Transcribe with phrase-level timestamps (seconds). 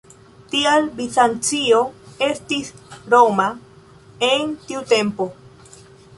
[0.51, 1.81] Tial Bizancio
[2.29, 2.73] estis
[3.17, 3.47] "Roma"
[4.31, 5.31] en tiu tempo.